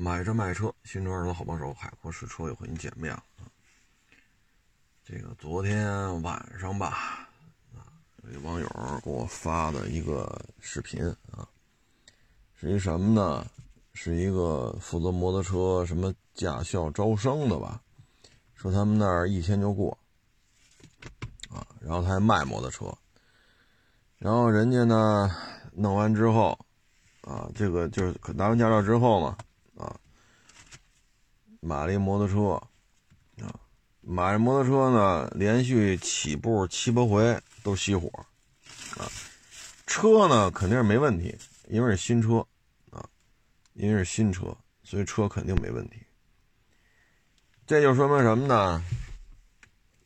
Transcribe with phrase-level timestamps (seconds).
[0.00, 3.50] 买车卖车，新车二手好帮手，海阔试车又和你见面了啊。
[5.04, 7.28] 这个昨天晚上吧，
[7.74, 7.82] 啊，
[8.32, 8.68] 有网友
[9.02, 11.48] 给我发的一个视频啊，
[12.54, 13.44] 是一什么呢？
[13.92, 17.82] 是一个负责摩托车什么驾校招生的吧？
[18.54, 19.98] 说他们那儿一天就过，
[21.50, 22.96] 啊，然后他还卖摩托车，
[24.16, 25.28] 然后人家呢
[25.72, 26.56] 弄完之后，
[27.22, 29.36] 啊，这个就是拿完驾照之后嘛。
[29.78, 29.98] 啊，
[31.60, 33.60] 买了一摩托车，啊，
[34.00, 38.08] 买摩托车呢，连续起步七八回都熄火，
[39.00, 39.06] 啊，
[39.86, 41.38] 车呢肯定是没问题，
[41.68, 42.44] 因为是新车，
[42.90, 43.08] 啊，
[43.74, 46.02] 因为是新车，所以车肯定没问题。
[47.64, 48.82] 这就说明什么呢？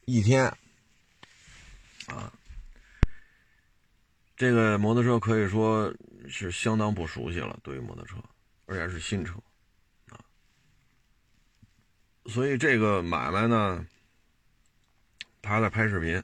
[0.04, 0.44] 一天，
[2.08, 2.30] 啊，
[4.36, 5.94] 这个摩托车可以说
[6.28, 8.16] 是相当不熟悉了，对于摩托车，
[8.66, 9.34] 而且是新车。
[12.26, 13.86] 所以这个买卖呢，
[15.40, 16.22] 他在拍视频。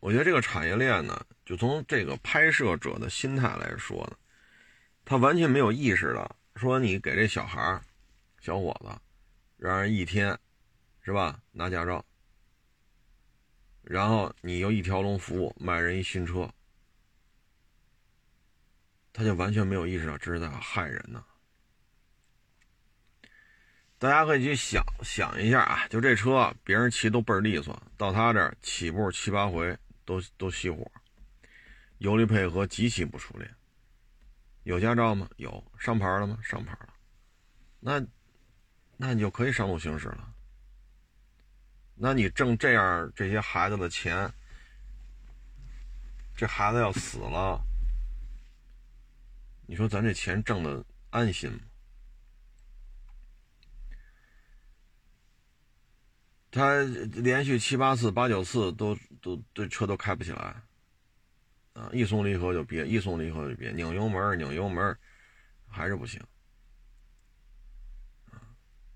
[0.00, 4.16] 我觉得这个产业链呢，就从这个拍摄者的心态来说呢，
[5.04, 7.82] 他完全没有意识到，说你给这小孩
[8.40, 8.96] 小伙子，
[9.56, 10.38] 让人一天，
[11.02, 11.40] 是吧？
[11.50, 12.04] 拿驾照，
[13.82, 16.48] 然后你又一条龙服务卖人一新车，
[19.12, 21.24] 他就完全没有意识到这是在害人呢。
[23.98, 30.88] 大家可以去想想一下啊，就这车，别人骑都倍儿利索，到他这起步七八回都都熄火，
[31.98, 33.52] 油离配合极其不熟练。
[34.62, 35.28] 有驾照吗？
[35.36, 36.38] 有，上牌了吗？
[36.42, 36.94] 上牌了。
[37.80, 38.00] 那，
[38.96, 40.32] 那你就可以上路行驶了。
[41.94, 44.32] 那你挣这样这些孩子的钱，
[46.36, 47.60] 这孩子要死了，
[49.66, 51.58] 你说咱这钱挣的安心吗？
[56.50, 56.80] 他
[57.12, 60.62] 连续七八次、八九次都都这车都开不起来，
[61.74, 64.98] 啊，一松离合就憋，一松离合就憋，拧油门拧油门
[65.68, 66.18] 还是不行，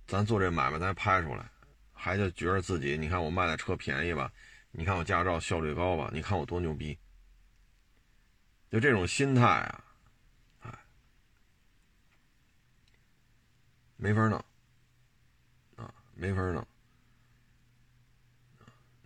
[0.06, 1.50] 咱做这买卖，咱拍出来，
[1.92, 4.32] 还就觉得自己，你看我卖的车便宜吧，
[4.70, 6.98] 你看我驾照效率高吧，你看我多牛逼，
[8.70, 9.84] 就这种心态啊，
[10.60, 10.78] 哎，
[13.96, 14.42] 没法弄，
[15.76, 16.66] 啊，没法弄。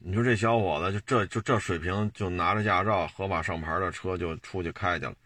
[0.09, 5.17] 你说这小伙子就这就这水平，就拿着驾照合法上牌的车就出去开去了。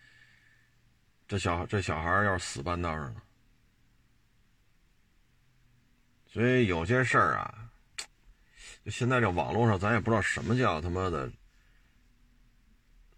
[1.28, 3.22] 这小这小孩要是死半道上了，
[6.26, 7.70] 所以有些事儿啊，
[8.82, 11.30] 就现在这网络上，咱也不知道什么叫他妈的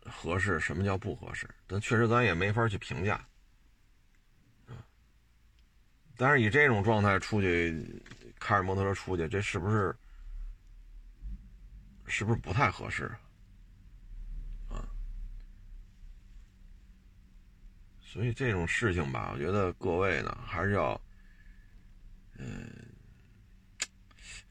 [0.05, 1.49] 合适，什么叫不合适。
[1.69, 3.25] 但确实咱也没法去评价。
[6.17, 8.03] 但是以这种状态出去
[8.41, 9.95] 开着摩托车出去，这是不是？
[12.13, 13.11] 是不是不太合适
[14.69, 14.85] 啊？
[18.03, 21.01] 所以这种事情吧，我觉得各位呢还是要，
[22.37, 22.71] 嗯，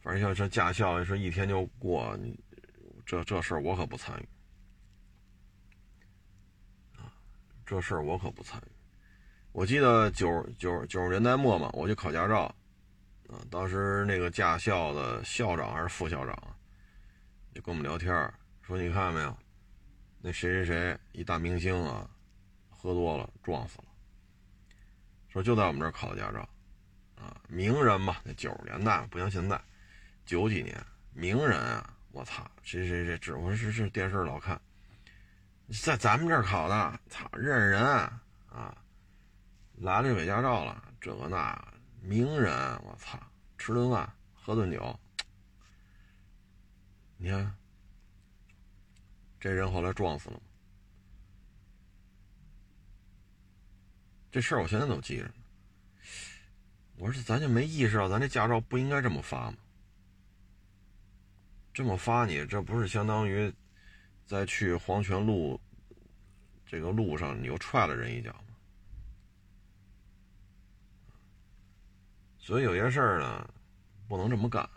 [0.01, 2.17] 反正像这驾校，说一天就过，
[3.05, 4.27] 这这事儿我可不参与
[6.97, 7.13] 啊，
[7.63, 8.71] 这事儿我可不参与。
[9.51, 12.45] 我记得九九九十年代末嘛，我去考驾照
[13.29, 16.50] 啊，当时那个驾校的校长还是副校长。
[17.53, 19.37] 就跟我们聊天说你看没有，
[20.21, 22.09] 那谁谁谁一大明星啊，
[22.69, 23.85] 喝多了撞死了。
[25.27, 26.47] 说就在我们这儿考的驾照，
[27.15, 29.59] 啊，名人嘛，那九十年代不像现在，
[30.25, 30.81] 九几年
[31.13, 34.59] 名人啊，我操，谁谁谁，只不过是是电视老看，
[35.83, 38.77] 在咱们这儿考的，操，认识人啊，
[39.77, 41.61] 来了就给驾照了，这个那
[42.01, 43.19] 名人，我操，
[43.57, 44.97] 吃顿饭喝顿酒。
[47.23, 47.55] 你看，
[49.39, 50.41] 这人后来撞死了吗？
[54.31, 55.31] 这事儿我现在都记着。
[56.97, 59.57] 我说咱就没意识到，咱这驾照不应该这么发吗？
[61.71, 63.53] 这么发你，这不是相当于
[64.25, 65.61] 在去黄泉路
[66.65, 68.55] 这个路上，你又踹了人一脚吗？
[72.39, 73.47] 所以有些事儿呢，
[74.07, 74.67] 不能这么干。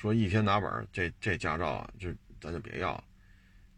[0.00, 2.10] 说一天拿本这这驾照啊，就
[2.40, 3.04] 咱就别要了，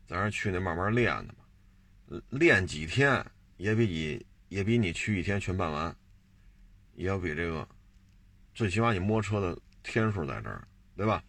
[0.06, 2.22] 咱是去那慢慢练的嘛。
[2.28, 3.26] 练几天
[3.56, 5.92] 也比你也比你去一天全办完，
[6.94, 7.68] 也要比这个，
[8.54, 10.64] 最起码你摸车的天数在这儿，
[10.96, 11.24] 对吧？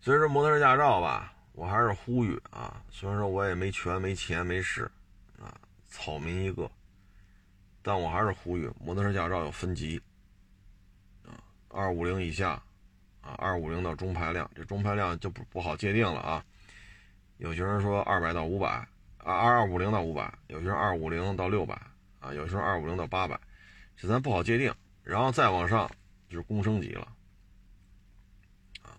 [0.00, 4.90] 所以说摩托车驾照吧，我还是呼吁啊，虽然说我也没权没钱没势
[5.38, 5.54] 啊，
[5.84, 6.70] 草民一个。
[7.82, 10.00] 但我还是呼吁，摩托车驾照要分级，
[11.26, 11.36] 啊，
[11.68, 12.62] 二五零以下，
[13.26, 16.44] 啊，二五零到中排量，这中排量就不不好界定了啊。
[17.38, 18.86] 有些人说二百到五百，啊，
[19.24, 21.74] 二二五零到五百，有些人二五零到六百，
[22.20, 23.36] 啊，有些人二五零到八百，
[23.96, 24.72] 这咱不好界定。
[25.02, 25.90] 然后再往上
[26.28, 27.12] 就是公升级了，
[28.82, 28.94] 啊，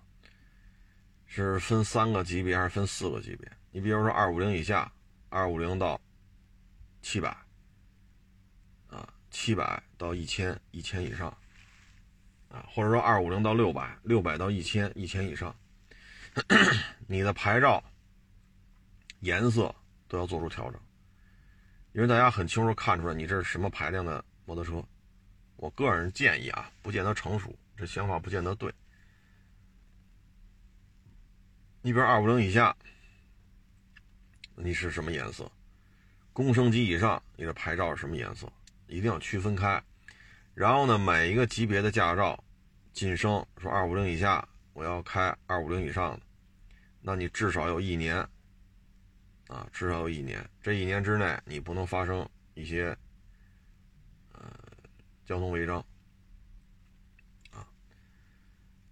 [1.25, 3.49] 是分三个级别还是分四个级别？
[3.71, 4.91] 你比如说二五零以下，
[5.29, 5.99] 二五零到
[7.01, 7.29] 七百。
[8.89, 11.37] 啊七百到一千，一千以上，
[12.49, 15.55] 啊，或者说二五零到六百，六百到一千，一千以上，
[17.07, 17.83] 你的牌照
[19.19, 19.73] 颜色
[20.07, 20.79] 都要做出调整，
[21.93, 24.83] 因为大家很清楚看出来你这是什么排量的摩托车。
[25.57, 28.71] 我个人建议啊，不见得成熟，这想法不见得对。
[31.81, 32.75] 你比如二五零以下，
[34.55, 35.51] 你是什么颜色？
[36.31, 38.47] 公升级以上，你的牌照是什么颜色？
[38.85, 39.83] 一定要区分开，
[40.57, 42.43] 然后呢，每一个级别的驾照
[42.91, 44.43] 晋升，说二五零以下
[44.73, 46.21] 我要开二五零以上的，
[46.99, 48.17] 那你至少有一年，
[49.49, 52.97] 啊，至少有一年，这一年之内你不能发生一些
[54.33, 54.51] 呃
[55.27, 55.77] 交通违章，
[57.51, 57.61] 啊，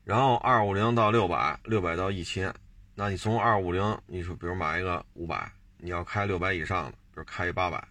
[0.03, 2.53] 然后二五零到六百，六百到一千，
[2.93, 7.87] 那你从二五零，你说比如买一个五百，你要开六百以上的，比如开一八百。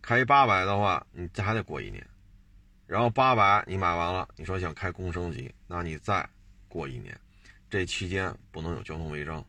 [0.00, 2.04] 开一八百的话，你这还得过一年，
[2.92, 6.28] 然后八百你买完了，你说想开工升级，那你再
[6.68, 7.18] 过一年，
[7.70, 9.42] 这期间不能有交通违章，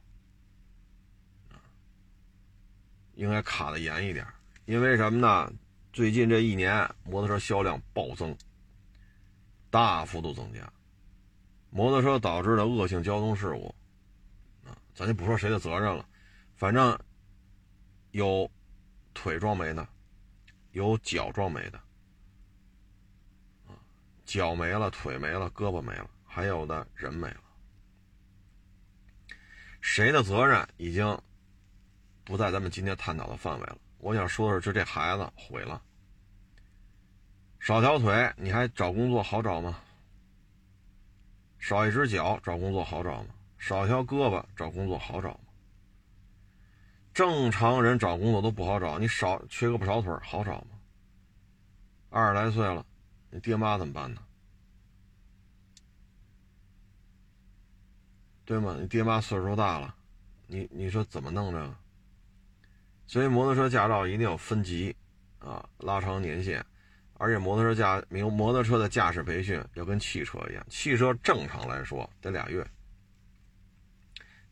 [3.15, 4.25] 应该卡的严一点，
[4.63, 5.51] 因为什么呢？
[5.91, 8.33] 最近这一年摩托车销量暴增，
[9.69, 10.71] 大幅度增加，
[11.69, 13.75] 摩托车导致的恶性交通事故，
[14.63, 16.05] 啊，咱就不说谁的责任了，
[16.55, 16.97] 反正
[18.11, 18.49] 有
[19.13, 19.85] 腿撞没的。
[20.71, 21.79] 有脚撞没的，
[24.33, 27.37] 脚没了，腿没了，胳膊没了，还有的人没了。
[29.79, 31.15] 谁的责任已经
[32.23, 33.77] 不在咱们今天探讨的范围了。
[33.99, 35.79] 我想说的是，就这孩子毁了，
[37.59, 39.79] 少条腿你还找工作好找吗？
[41.59, 43.29] 少一只脚找工作好找吗？
[43.59, 45.39] 少条胳膊找工作好找吗？
[47.13, 50.79] 正常人找工作都不好找，你少缺个不少腿好找吗？
[52.09, 52.83] 二十来岁了，
[53.33, 54.21] 你爹妈怎么办呢？
[58.45, 58.77] 对吗？
[58.79, 59.95] 你爹妈岁数大了，
[60.45, 61.75] 你你说怎么弄这个？
[63.07, 64.95] 所以摩托车驾照一定要分级
[65.39, 66.63] 啊，拉长年限，
[67.15, 72.63] 而且摩托车驾摩摩托车的驾驶培训要跟汽车一样，汽车正常来说得俩月，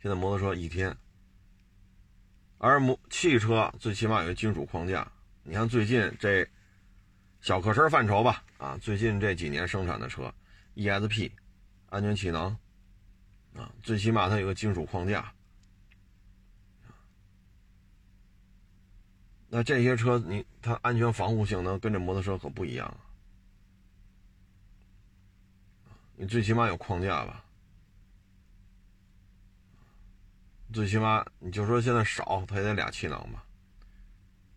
[0.02, 0.98] 现在摩托车一天。
[2.58, 5.12] 而摩汽车最起码有个金属框架，
[5.44, 6.50] 你看最近这
[7.42, 10.32] 小客车范畴吧，啊，最近这几年生产的车
[10.76, 11.32] ，ESP，
[11.90, 12.56] 安全气囊，
[13.56, 15.34] 啊，最起码它有个金属框架，
[19.50, 22.86] 那这些车你它安全防护性能跟这摩托车可不一样
[25.86, 27.44] 啊，你最起码有框架吧。
[30.72, 33.44] 最起码你就说现在少，它也得俩气囊吧。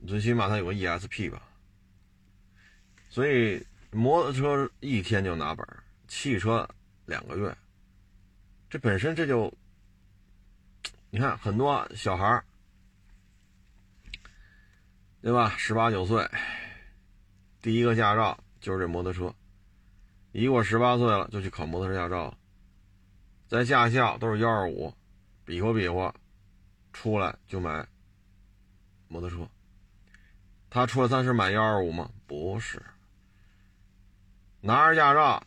[0.06, 1.42] 最起码它有个 ESP 吧。
[3.14, 5.64] 所以摩托车一天就拿本，
[6.08, 6.68] 汽车
[7.06, 7.56] 两个月。
[8.68, 9.56] 这本身这就，
[11.10, 12.42] 你看很多小孩
[15.22, 15.54] 对吧？
[15.56, 16.28] 十八九岁，
[17.62, 19.32] 第一个驾照就是这摩托车。
[20.32, 22.36] 一过十八岁了就去考摩托车驾照，
[23.46, 24.92] 在驾校都是幺二五。
[25.44, 26.12] 比划比划，
[26.92, 27.86] 出来就买
[29.06, 29.48] 摩托车。
[30.68, 32.10] 他出来咱是买幺二五吗？
[32.26, 32.82] 不是，
[34.66, 35.42] 拿着驾照，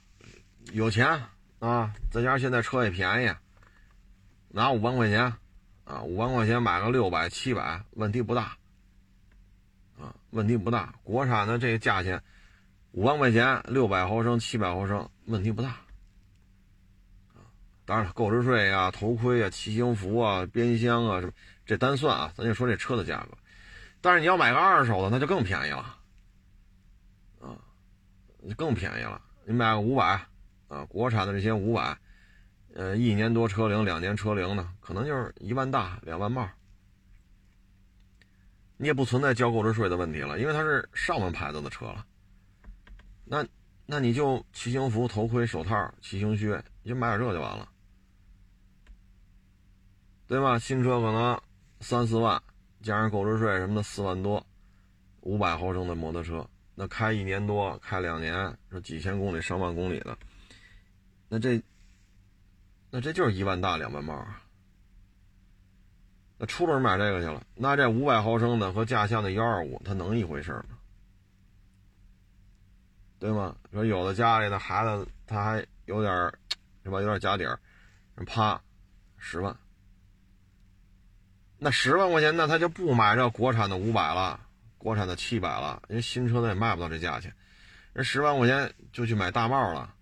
[0.74, 1.24] 有钱
[1.58, 3.32] 啊，再加上现在车也便宜，
[4.50, 5.34] 拿五万块钱
[5.86, 8.56] 啊，五万块钱买个六百七百，问题不大
[10.00, 10.94] 啊，问题不大。
[11.02, 12.22] 国产的这个价钱，
[12.92, 15.78] 五万块钱六百毫升、七百毫升，问题不大。
[17.86, 21.24] 当然了，购置税啊、头盔啊、骑行服啊、边箱啊，
[21.66, 23.36] 这单算啊，咱就说这车的价格。
[24.00, 25.97] 但是你要买个二手的，那就更便宜了，
[28.54, 29.22] 更便宜了。
[29.46, 30.26] 你买个五百，
[30.68, 31.98] 啊，国产的这些五百，
[32.74, 36.48] 呃，一年多车龄、两年车龄的，可能就是一万大、两万冒。
[38.78, 42.06] 你也不存在交购置税的问题了，因为它是上万牌子的车了。
[43.26, 43.46] 那
[43.86, 47.68] 那你就骑行服、头盔、手套、骑行靴，你就买点这就完了。
[50.28, 50.60] 对吧？
[50.60, 51.42] 新车可能
[51.80, 52.42] 三四万，
[52.82, 54.46] 加上购置税什么的四万多，
[55.22, 56.48] 五百毫升的摩托车，
[56.80, 60.16] 那开一年多，开两年，说几千公里、上万公里的，
[61.28, 61.60] 那这，
[62.92, 64.40] 那这就是一万大两万八。
[66.38, 70.78] 那出门买这个去了，那这五百毫升的和驾校的幺二五，它能一回事吗？
[73.18, 73.56] 对吗？
[73.74, 76.14] 说有的家里的孩子他还有点
[76.84, 77.02] 是吧？
[77.02, 77.60] 有点家底儿，
[78.28, 78.62] 啪，
[79.18, 79.58] 十万。
[81.58, 84.47] 那十万块钱，那他就不买这国产的五百了，
[84.78, 87.34] 国产的七百了，人新车他也卖不到这价钱，
[87.94, 89.94] 人十万块钱就去买大帽了，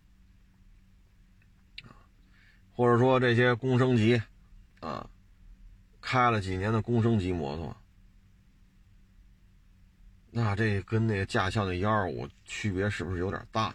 [2.72, 4.22] 或者说这些工升级，
[4.80, 5.10] 啊，
[6.02, 7.76] 开了几年的工升级摩托，
[10.32, 13.74] 那这跟那个驾校的幺二五区别是不是有点大？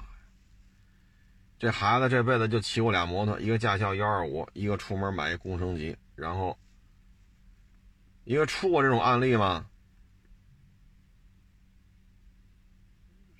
[1.59, 6.59] 这孩子这辈子就骑过俩摩托，一个驾校幺二五，一个出门买一工升级，然后。
[8.25, 9.70] 因为出过这种案例吗？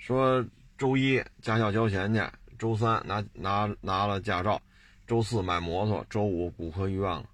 [0.01, 0.45] 说
[0.79, 2.23] 周一驾校交钱去，
[2.59, 4.61] 周三拿拿拿了驾照，
[5.07, 7.29] 周四买摩托，周五骨科医院了。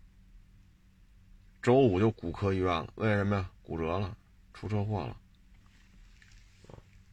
[1.62, 3.50] 周五就骨科医院了，为什么呀？
[3.62, 4.16] 骨折了，
[4.52, 5.16] 出车祸了。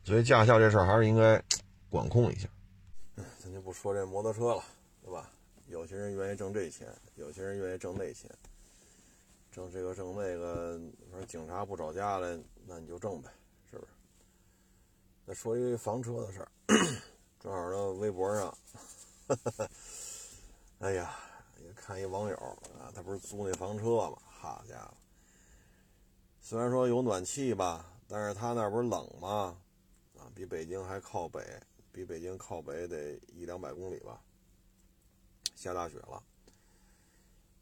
[0.04, 1.42] 所以驾校这事儿还是应该
[1.88, 2.50] 管控一下。
[3.38, 4.64] 咱就不说这摩托车了，
[5.04, 5.30] 对吧？
[5.68, 8.30] 有些人愿意挣这钱，有些人愿意挣那钱。
[9.52, 10.82] 挣这个挣那个，
[11.12, 13.30] 说警察不找家来，那你就挣呗，
[15.26, 16.52] 再说一房车的事儿，
[17.40, 18.58] 正好呢，微博上，
[20.80, 21.16] 哎呀，
[21.64, 22.36] 也看一网友
[22.78, 24.94] 啊，他不是租那房车嘛，好家伙，
[26.42, 29.58] 虽然说有暖气吧，但是他那不是冷吗？
[30.20, 31.42] 啊，比北京还靠北，
[31.94, 34.22] 比北京靠北得一两百公里吧，
[35.56, 36.22] 下大雪了。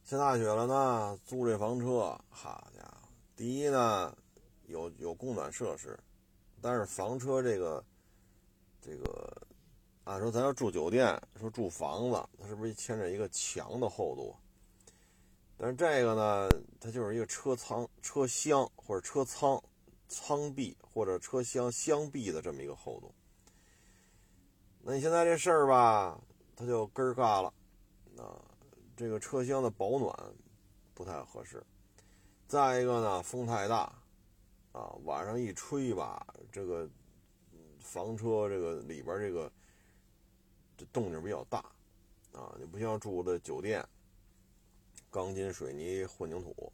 [0.03, 3.08] 下大雪了呢，租这房车，好家伙！
[3.36, 4.18] 第一呢，
[4.65, 5.98] 有有供暖设施，
[6.62, 7.84] 但是房车这个
[8.82, 9.48] 这个，
[10.03, 14.36] 按说咱要住酒店，说住房子，它是不是牵着一个墙的厚度？
[15.58, 16.50] 但是这个呢，
[16.80, 19.62] 它就是一个车舱、车厢或者车舱
[20.08, 23.13] 舱壁或者车厢箱壁的这么一个厚度。
[24.82, 26.20] 那你现在这事儿吧，
[26.56, 27.53] 它就根儿嘎了，
[28.18, 28.39] 啊。
[28.94, 30.15] 这个车厢的保暖
[30.94, 31.63] 不太合适，
[32.48, 33.91] 再一个呢，风太大，
[34.72, 36.90] 啊，晚上一吹吧，这个
[37.80, 39.51] 房车这个里边这个
[40.78, 41.60] 这动静比较大，
[42.32, 43.86] 啊，你不像住的酒店，
[45.10, 46.72] 钢筋水泥混凝土，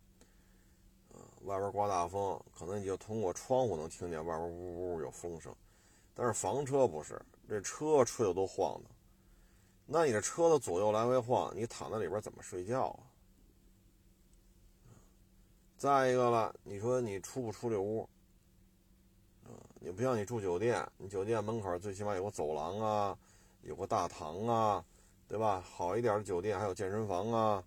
[1.12, 5.56] 啊，外边刮大风，可能你就通过窗户能听见外边呜呜有风声，
[6.14, 8.90] 但是房车不是，这车吹的都晃的。
[9.88, 13.07] 那你这车的左右来回晃，你躺在里边怎么睡觉啊？
[15.78, 18.10] 再一个了，你说你出不出这屋？
[19.80, 23.18] 你不像你住酒店，你酒店门口最起码有个走廊啊，
[23.62, 24.84] 有个大堂啊，
[25.28, 25.62] 对吧？
[25.62, 27.64] 好一点的酒店还有健身房啊，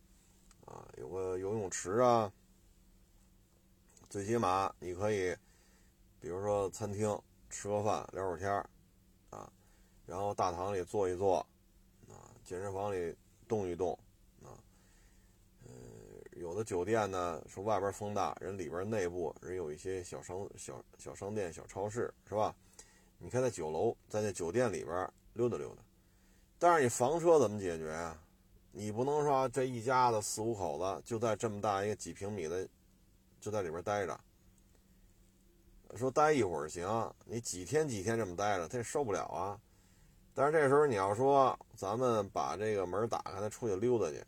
[0.67, 2.31] 啊，有个游泳池啊，
[4.09, 5.35] 最起码你可以，
[6.19, 7.17] 比如说餐厅
[7.49, 8.53] 吃个饭聊会儿天
[9.31, 9.51] 啊，
[10.05, 11.39] 然后大堂里坐一坐。
[12.09, 13.97] 啊健身房里动一动，
[16.61, 22.55] 的酒店呢说外边风大，人里边内部人有一些小商小小商店、小超市，是吧？
[23.17, 25.83] 你看在酒楼，在那酒店里边溜达溜达。
[26.59, 28.23] 但是你房车怎么解决啊？
[28.73, 32.69] 你不能说这一家子四五口子就在这么大一个几平米的，
[33.41, 34.21] 就在里边待着。
[35.97, 36.87] 说待一会儿行，
[37.25, 39.59] 你几天几天这么待着，他也受不了啊。
[40.35, 44.23] 但是这时候你要说咱们把这个门打开，他出去溜达去。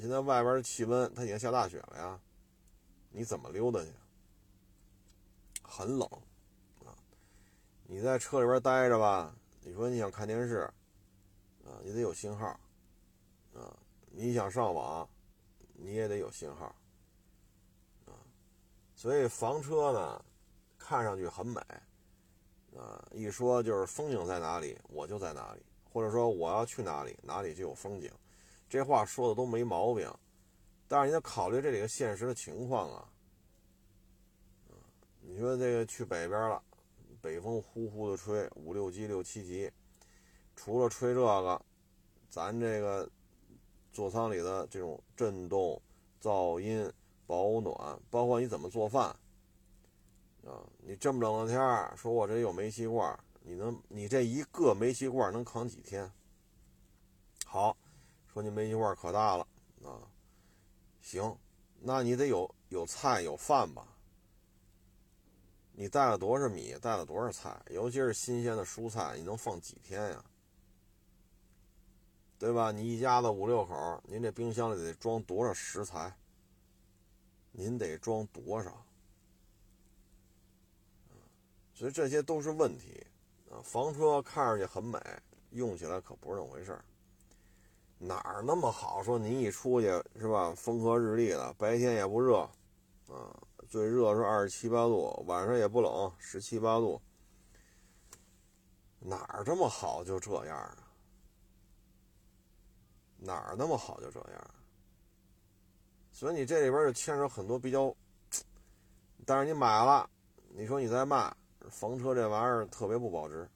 [0.00, 2.20] 现在外边的气温，它已经下大雪了呀，
[3.10, 3.92] 你怎么溜达去？
[5.62, 6.08] 很冷
[6.84, 6.96] 啊！
[7.84, 10.68] 你在车里边待着吧，你说你想看电视
[11.64, 12.46] 啊，你得有信号
[13.54, 13.76] 啊；
[14.10, 15.08] 你想上网，
[15.74, 16.66] 你也得有信号
[18.06, 18.12] 啊。
[18.94, 20.24] 所以房车呢，
[20.78, 21.60] 看上去很美。
[22.74, 28.10] 啊，一说就是风景在哪里，我就在哪里，或者说我要去哪里，哪里就有风景，
[28.72, 30.10] 这话说的都没毛病。
[30.88, 33.06] 但是你得考虑这里个现实的情况啊。
[35.20, 36.62] 你说这个去北边了，
[37.20, 39.70] 北风呼呼的吹，五六级、六七级，
[40.56, 41.62] 除了吹这个，
[42.30, 43.06] 咱这个
[43.92, 45.78] 座舱里的这种震动、
[46.22, 46.90] 噪音、
[47.26, 49.14] 保暖，包括你怎么做饭。
[50.46, 56.10] 啊，你这么冷的天儿，说我这有煤气罐，你能，你这一个煤气罐能扛几天？
[57.44, 57.76] 好，
[58.32, 59.46] 说你煤气罐可大了
[59.84, 60.00] 啊，
[61.00, 61.36] 行，
[61.80, 63.86] 那你得有有菜有饭吧？
[65.72, 70.24] 你带了多少米，带了多少菜，尤其是新鲜的蔬菜，你能放几天呀？
[72.38, 72.72] 对吧？
[72.72, 76.16] 你一家子五六口，您这冰箱里得装多少食材？
[77.50, 78.84] 您得装多少？
[81.74, 83.06] 所以这些都是问题
[83.50, 83.60] 啊！
[83.62, 84.98] 房车看上去很美，
[85.50, 86.84] 用起来可不是那么回事儿。
[88.04, 89.00] 哪儿那么好？
[89.00, 89.86] 说您一出去
[90.18, 90.52] 是吧？
[90.56, 92.38] 风和日丽的，白天也不热，
[93.06, 93.30] 啊，
[93.68, 97.00] 最热是二十七八度，晚上也不冷，十七八度。
[98.98, 100.76] 哪儿这么好就这样啊？
[103.18, 104.50] 哪儿那么好就这样？
[106.10, 107.94] 所以你这里边就牵扯很多比较，
[109.24, 110.10] 但是你买了，
[110.48, 111.32] 你说你再卖。
[111.70, 113.48] 房车这玩意儿特别不保值，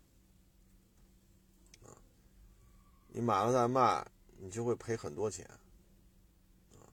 [1.82, 1.90] 啊，
[3.08, 4.06] 你买了再卖，
[4.38, 5.44] 你就会赔很多钱，
[6.72, 6.84] 啊，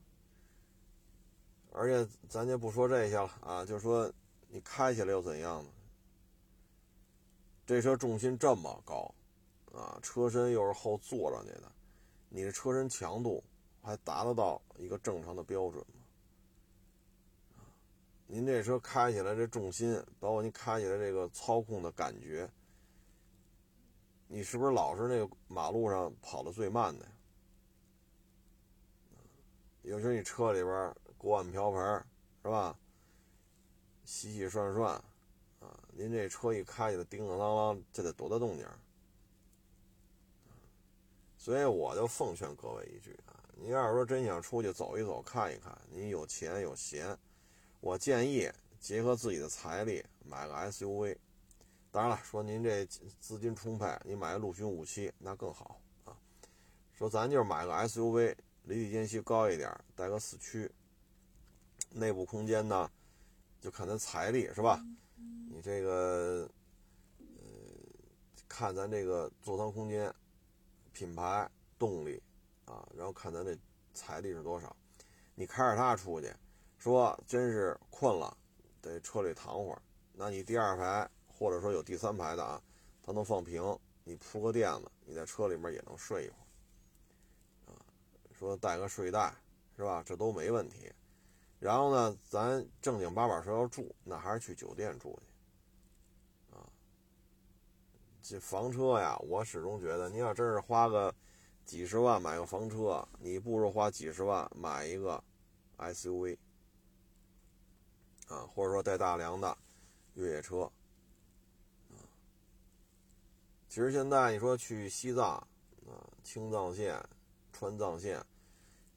[1.72, 4.12] 而且咱就不说这些了啊，就说
[4.48, 5.70] 你开起来又怎样呢？
[7.66, 9.14] 这车重心这么高，
[9.72, 11.72] 啊，车身又是后坐上去的，
[12.30, 13.44] 你的车身强度
[13.82, 16.02] 还达得到一个正常的标准吗？
[18.26, 22.50] 您这车开起来这重心，包括您开起来这个操控的感觉，
[24.28, 27.12] 你是不是老是那个马路上跑的最慢的呀？
[29.84, 32.06] 有时候你车里边锅碗瓢盆
[32.42, 32.78] 是吧，
[34.06, 34.94] 洗洗涮涮，
[35.60, 38.66] 啊，您这车一开起来叮叮当当，这得多大动静？
[41.38, 47.18] 所以我就奉劝各位一句啊，你要是说真想出去走一走、看一看，您有钱有闲。
[47.82, 48.50] 我建议
[48.80, 51.18] 结合自己的财力买个 SUV，
[51.92, 56.16] 当然了，说您这资金充沛，你买个陆巡五七那更好啊。
[56.94, 60.72] 说咱就是买个 SUV，离地间隙高一点，带个四驱，
[61.92, 62.90] 内部空间呢，
[63.60, 64.82] 就看咱财力是吧？
[65.50, 66.50] 你这个
[67.20, 67.26] 呃，
[68.48, 70.14] 看咱这个座舱空间、
[70.92, 72.22] 品牌、动力
[72.66, 73.58] 啊，然后看咱这
[73.94, 74.76] 财力是多少，
[75.36, 76.34] 你开着它出去。
[76.78, 78.36] 说真是困了，
[78.82, 79.82] 在车里躺会儿。
[80.12, 82.62] 那你第二排或者说有第三排的啊，
[83.02, 86.44] 它能放平，你铺个垫子，你在车里面也能睡一会儿。
[88.46, 89.36] 说带个睡袋
[89.76, 90.04] 是吧？
[90.06, 90.92] 这都没问题。
[91.60, 96.56] 然后呢，咱正经八百说要住，那还是去酒店住去。
[96.56, 96.68] 啊，
[98.22, 101.14] 这房车呀，我始终觉得，你要真是花个
[101.66, 105.24] 几十万买个房车，你不如花几十万买一个
[105.78, 106.38] SUV。
[108.28, 109.56] 啊，或者说带大梁的
[110.14, 110.72] 越野车，
[113.68, 115.36] 其实现在你说去西藏
[115.86, 117.04] 啊，青藏线、
[117.52, 118.26] 川藏线，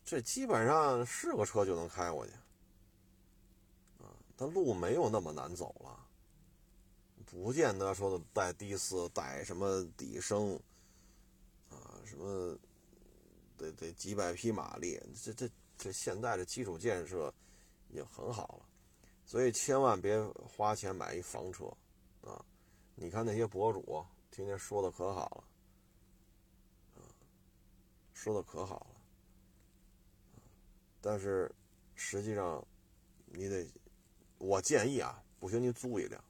[0.07, 2.33] 这基本上是个车就能开过去，
[3.99, 6.07] 啊，它路没有那么难走了，
[7.27, 10.55] 不见得说的带低四、带什么底升，
[11.71, 12.57] 啊，什么
[13.59, 17.35] 得得几百匹马力，这这这现在的基础建设
[17.89, 18.67] 已经很好了。
[19.25, 21.67] 所以千万别花钱买一房车，
[22.23, 22.45] 啊！
[22.95, 25.45] 你看那些博主天天说的可好了，
[26.95, 27.11] 啊，
[28.15, 28.96] 说的可好了，
[31.07, 31.49] 但是
[31.95, 32.67] 实际上
[33.27, 33.65] 你得，
[34.39, 36.25] 我建议啊，不行您租一辆，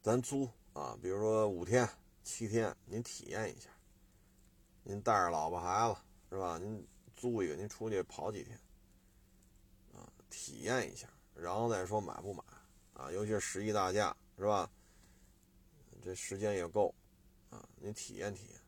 [0.00, 1.88] 咱租啊，比如说五天、
[2.22, 3.68] 七天，您体验一下，
[4.84, 6.00] 您带着老婆孩子
[6.30, 6.56] 是吧？
[6.56, 8.56] 您租一个，您出去跑几天。
[9.92, 12.44] 啊体验一下，然后再说买不买
[12.94, 13.10] 啊？
[13.10, 14.70] 尤其是十一大假是吧？
[16.00, 16.94] 这时间也够
[17.50, 18.60] 啊，你体验体验。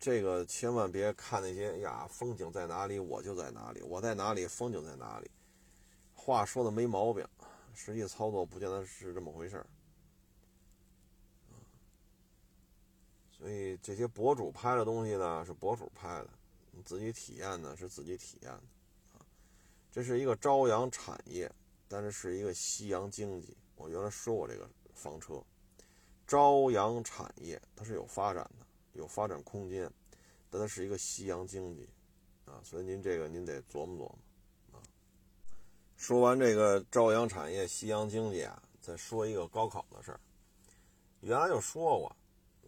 [0.00, 5.30] 这个千万别看那些呀，风景在哪里我就在哪里，我在哪里风景在哪里。
[6.14, 7.22] 话说的没毛病，
[7.74, 9.66] 实际操作不见得是这么回事儿
[13.30, 16.30] 所以这些博主拍的东西呢，是博主拍的，
[16.70, 18.62] 你自己体验呢，是自己体验的。
[19.92, 21.50] 这是一个朝阳产业，
[21.88, 23.56] 但是是一个夕阳经济。
[23.76, 25.42] 我原来说过这个房车，
[26.26, 28.59] 朝阳产业它是有发展的，
[28.92, 29.90] 有发展空间，
[30.48, 31.88] 但它是一个夕阳经济
[32.44, 34.18] 啊，所以您这个您得琢磨琢磨
[34.72, 34.82] 啊。
[35.96, 40.20] 说完这个朝阳产业、夕阳经济啊，再说一个高考的事儿。
[41.20, 42.16] 原来就说过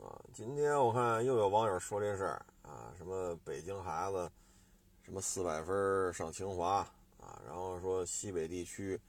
[0.05, 4.31] 啊，今天我看又有网友说这事儿啊，什么北京孩子
[5.03, 6.87] 什么四百分上清华。
[7.23, 9.01] 啊，然后说西北地区，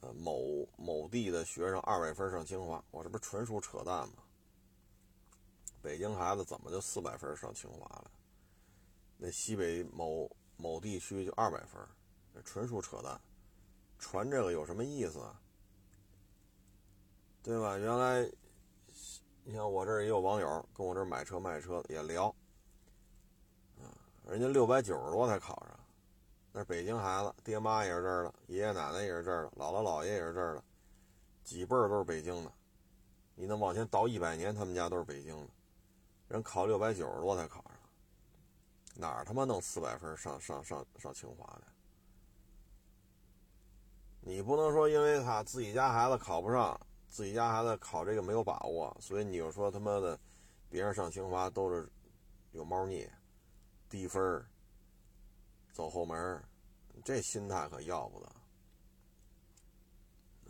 [0.00, 4.14] 呃，某某地的学生二百分上清华，我这不纯属扯淡吗？
[5.86, 8.10] 北京孩子怎么就四百分上清华了？
[9.18, 11.80] 那西北某某地区就二百分，
[12.34, 13.20] 这纯属扯淡，
[13.96, 15.40] 传这个有什么意思啊？
[17.40, 17.78] 对吧？
[17.78, 18.28] 原来，
[19.44, 22.34] 你像我这儿也有网友跟我这儿买车卖车也聊，
[23.78, 23.86] 啊，
[24.26, 25.78] 人家六百九十多才考上，
[26.50, 30.64] 那是北京孩子，爹妈也是这儿的，爷爷奶奶也是这儿的，姥姥姥爷也是这儿的，
[31.44, 32.52] 几辈儿都是北京的。
[33.36, 35.48] 你能往前倒一百年，他们家都是北京的，
[36.28, 37.72] 人考六百九十多才考上，
[38.94, 41.62] 哪儿他妈弄四百分上上上上清华的？
[44.20, 46.80] 你不能说因为他自己家孩子考不上。
[47.08, 50.18] 自己家孩子考这个没有把握，所以你就说他妈的，
[50.68, 51.88] 别人上清华都是
[52.50, 53.08] 有猫腻、
[53.88, 54.44] 低分
[55.72, 56.44] 走后门
[57.04, 58.26] 这心态可要不得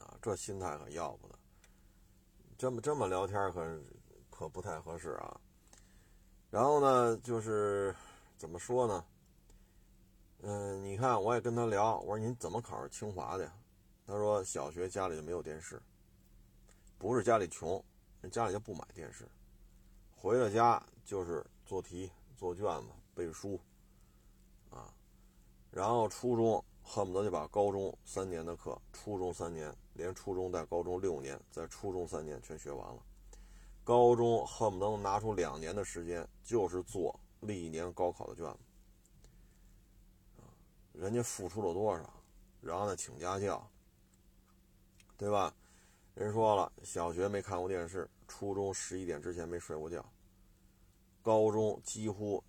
[0.02, 0.18] 啊！
[0.20, 1.38] 这心态可要不得。
[2.56, 3.82] 这么这么聊天可
[4.30, 5.40] 可不太合适啊。
[6.56, 7.94] 然后呢，就是
[8.38, 9.04] 怎么说呢？
[10.40, 13.52] 嗯，你看我也跟他聊，我说您怎么考上清华的呀？
[14.06, 15.78] 他说小学家里就没有电视。
[16.96, 17.84] 不是家里穷，
[18.22, 19.28] 人家里就不买电视，
[20.16, 23.60] 回了家就是做题、做卷子、背书，
[24.70, 24.90] 啊，
[25.70, 33.02] 然后初中恨不得就把高中三年的课，初中三年连初中带高中六年，在初中三年全学完了，
[33.86, 38.58] 高中恨不得能拿出两年的时间，就是做历年高考的卷子，
[40.92, 42.12] 人家付出了多少，
[42.60, 43.70] 然后呢请家教，
[45.16, 45.54] 对吧？
[46.14, 50.04] 人说了，小学没看过电视，初中十一点之前没睡过觉，
[51.22, 52.42] 高中几乎，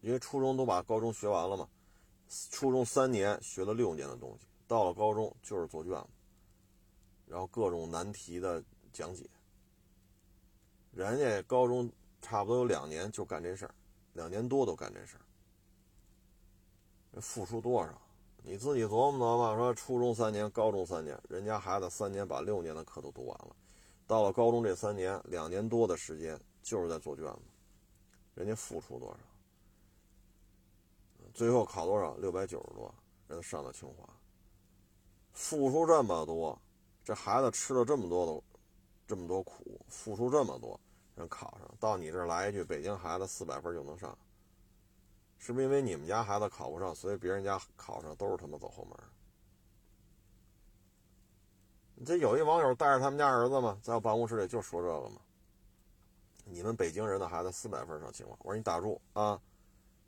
[0.00, 1.68] 因为初中都把高中学完了嘛，
[2.50, 6.08] 初中三年学了六年的东西，到了高中就是做卷子，
[7.28, 8.60] 然后各种难题的
[8.92, 9.30] 讲解。
[10.92, 13.74] 人家高中差不多有两年就干这事儿，
[14.12, 15.16] 两年多都干这事
[17.12, 18.00] 儿，付出多少？
[18.44, 23.56] 你自己琢磨琢磨，说初中三年，高中三年，人家孩子三年把六年的课都读完了，
[24.06, 27.40] 到了高中这三年，两年多的时间就是在做卷子，
[28.34, 29.18] 人家付出多少？
[31.32, 32.14] 最后考多少？
[32.16, 32.94] 六百九十多，
[33.28, 34.06] 人上了清华。
[35.32, 36.60] 付出这么多，
[37.02, 38.42] 这孩子吃了这么多的，
[39.12, 40.80] 这么多苦，付出这么多，
[41.16, 44.16] 人考上，到你这儿来一句，北京孩子四百分就能上。
[45.36, 48.98] 是不是因为你们家孩子考不上，所以别人家考上都是他妈走后门？
[52.06, 55.20] 这有一网友带着他们家儿子嘛，在我办公室里就说这个嘛。
[56.46, 59.38] 你们北京人的孩子四百分上清华，我说你打住啊！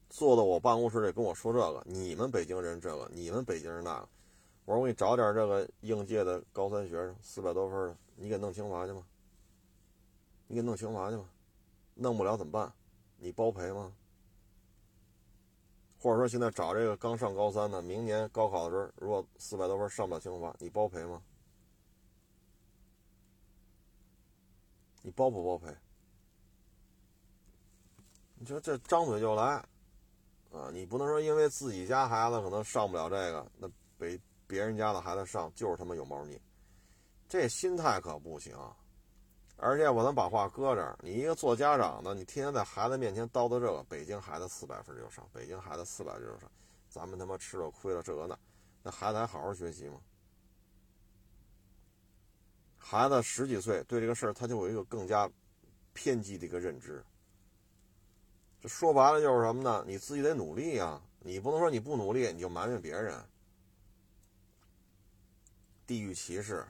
[0.08, 4.08] 坐到我办公室里跟我说这个，你们北京人这个，你们北京人那个，
[4.64, 9.04] 我说我给你找点这个应届的高三学生，四百多分的，你给弄清华去吗？
[10.46, 11.28] 你给弄清华去吗？
[11.94, 12.72] 弄不了怎么办？
[13.18, 13.92] 你包赔吗？
[16.00, 21.22] 或者说现在找这个刚上高三的，明年高考的时候，如果四百多分上不了清华，你包赔吗？
[25.02, 25.74] 你包不包赔？
[28.36, 29.62] 你说这张嘴就来，
[30.52, 36.40] 啊，你不能说因为自己家孩子可能上不了这个，那北别人家的孩子上就是他妈有猫腻，
[37.28, 38.56] 这心态可不行。
[39.56, 46.50] 而且我能把话搁这儿，你一个做家长的，你天天在孩子面前叨叨这个，北京孩子四百分就上，北京孩子四百分就上，
[46.88, 48.36] 咱们他妈吃了亏了这个那，
[48.82, 50.00] 那孩子还好好学习吗？
[52.76, 55.30] 孩子十几岁，对这个事儿他就有一个更加
[55.92, 57.02] 偏激的一个认知。
[58.60, 59.84] 这说白了就是什么呢？
[59.86, 63.24] 你自己得努力呀，你不能说你不努力你就埋怨别人，
[65.86, 66.66] 地域歧视。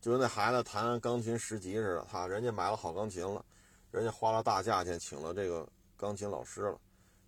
[0.00, 3.44] 就跟那孩子弹钢琴十级似的，他人家买了好钢琴了，
[3.92, 6.80] 人家花了大价钱请了这个钢琴老师了，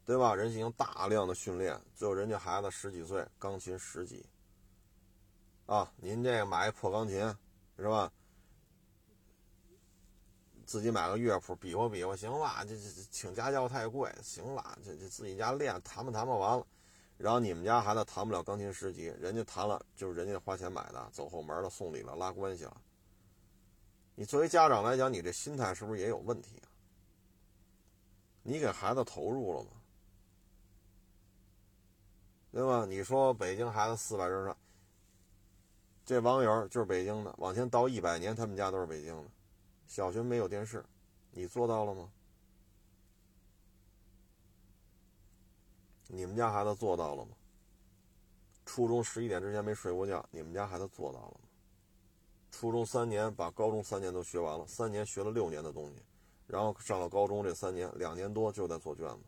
[0.05, 0.35] 对吧？
[0.35, 4.27] 人进行大量的训练，最后人家孩子十几岁，钢琴十级。
[5.67, 7.21] 啊，您这个买一破钢琴
[7.79, 8.13] 是吧？
[10.67, 16.67] 自己买个乐谱比划比划，行了，这这请家教太贵，行了，这这自己家练弹吧弹吧完了。
[17.17, 22.77] 然后你们家孩子弹不了钢琴十级，人家弹了就是人家花钱买的，走后门了，送礼了，拉关系了。
[24.15, 26.69] 你作为家长来讲，你这心态是不是也有问题啊？
[28.43, 29.71] 你给孩子投入了吗？
[32.53, 32.85] 对吧？
[32.85, 34.57] 你说北京孩子四百人上，
[36.05, 39.31] 这网友就是北京的，往前倒一百年，他们家都是北京的，
[39.87, 40.85] 小学没有电视，
[41.31, 42.09] 你做到了吗？
[46.15, 47.33] 你们家孩子做到了吗？
[48.65, 51.41] 初中十一点之前没睡过觉，你们家孩子做到了吗？
[52.53, 56.03] 初中三年把高中三年都学完了，三年学了六年的东西，
[56.47, 59.19] 然后上了高中这三年两年多就在做卷子，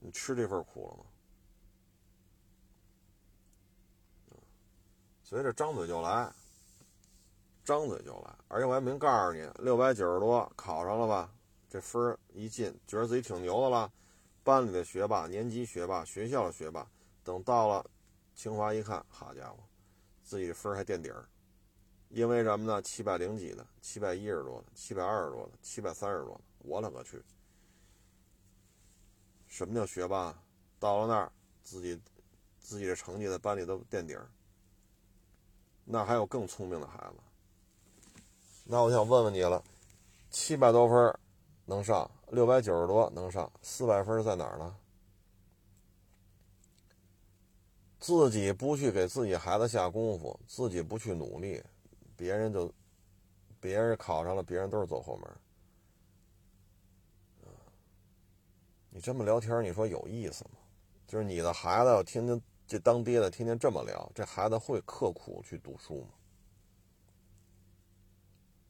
[0.00, 1.04] 你吃这份苦了吗？
[5.22, 6.30] 所以这张嘴就来，
[7.64, 8.34] 张嘴就来。
[8.48, 11.32] 而且我还明告诉你，六百九十多考上了吧？
[11.68, 13.90] 这分一进，觉得自己挺牛的了。
[14.46, 16.88] 班里的学霸、年级学霸、学校的学霸，
[17.24, 17.84] 等到了
[18.36, 19.58] 清华一看，好家伙，
[20.22, 21.28] 自己的分还垫底儿。
[22.10, 22.80] 因为什么呢？
[22.80, 27.20] 七百零几的，七百一十多的，七百二十多的，七百三十多的，我勒个去！
[29.48, 30.32] 什么叫学霸？
[30.78, 31.32] 到了那儿，
[31.64, 32.00] 自己
[32.60, 34.30] 自己的成绩在班里都垫底儿。
[35.84, 38.20] 那还有更聪明的孩子。
[38.62, 39.60] 那我想问问你了，
[40.30, 41.18] 七百多分
[41.64, 42.08] 能上？
[42.30, 44.76] 六百九十多能上，四百分在哪儿呢？
[48.00, 51.62] 自己不去给自己孩子下功夫，自己不去努力，
[52.16, 52.72] 别人就，
[53.60, 55.30] 别人考上了，别人都是走后门。
[58.90, 60.52] 你这么聊天，你说有意思吗？
[61.06, 66.08] 就是你的孩子要天天这当爹的天天这么聊，这孩子会刻苦去读书吗？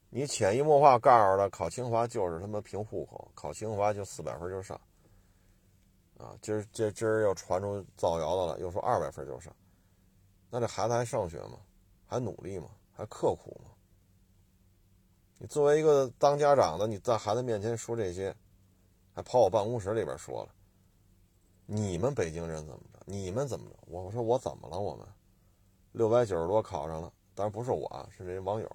[0.09, 4.79] 你潜移默化告诉他，考清华就是他妈凭户口，考清华就四百分就上。
[6.17, 9.53] 啊，今儿这今儿又传出造谣的了，又说二百分就上。
[10.49, 11.59] 那这孩子还上学吗？
[12.05, 12.69] 还努力吗？
[12.93, 13.71] 还刻苦吗？
[15.37, 18.35] 你作为一个当家长的，你在孩子面前说这些，
[19.13, 20.49] 还跑我办公室里边说了，
[21.65, 22.99] 你们北京人怎么着？
[23.05, 23.75] 你们怎么着？
[23.85, 24.79] 我说我怎么了？
[24.79, 25.05] 我们
[25.91, 28.67] 六百九十多考上了，当然不是我，是这网友。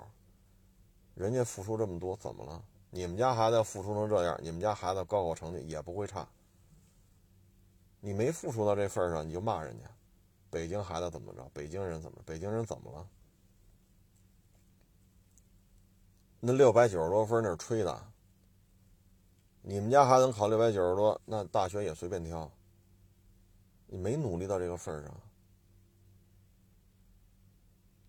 [1.14, 2.64] 人家付出这么多，怎么了？
[2.90, 6.28] 你们家孩子要付出成这样，你们家孩子高考成绩也不会差。
[8.00, 9.84] 你没付出到这份上，你就骂人家，
[10.50, 11.48] 北京孩子怎么着？
[11.54, 12.18] 北京人怎么？
[12.26, 13.08] 北京人怎么了？
[16.40, 18.04] 那六百九十多分那是吹的。
[19.62, 22.50] 你们家孩子能考六百九十多，那大学也随便挑。
[23.86, 25.20] 你没努力到这个份上，